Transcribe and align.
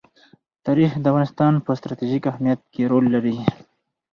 تاریخ 0.65 0.91
د 0.99 1.05
افغانستان 1.11 1.53
په 1.65 1.71
ستراتیژیک 1.79 2.23
اهمیت 2.31 2.59
کې 2.73 2.83
رول 2.91 3.05
لري. 3.15 3.35